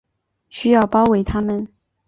[0.49, 1.67] 需要包围他们